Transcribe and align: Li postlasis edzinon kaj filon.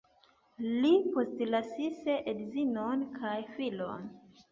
Li 0.85 0.89
postlasis 1.17 1.99
edzinon 2.31 3.05
kaj 3.19 3.35
filon. 3.59 4.09